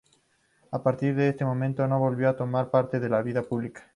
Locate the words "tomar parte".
2.35-2.97